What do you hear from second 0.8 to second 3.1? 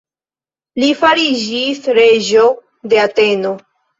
Li fariĝis reĝo de